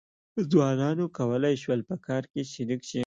ځوانانو 0.49 1.05
کولای 1.17 1.55
شول 1.63 1.81
په 1.89 1.95
کار 2.05 2.23
کې 2.31 2.41
شریک 2.53 2.81
شي. 2.89 2.99